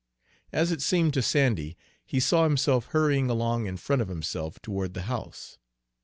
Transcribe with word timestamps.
As 0.51 0.71
it 0.71 0.81
seemed 0.81 1.13
to 1.13 1.21
Sandy, 1.21 1.77
he 2.03 2.19
saw 2.19 2.45
himself 2.45 2.85
hurrying 2.87 3.29
along 3.29 3.67
in 3.67 3.77
front 3.77 4.01
of 4.01 4.07
himself 4.07 4.59
toward 4.59 4.95
the 4.95 5.03
house. 5.03 5.59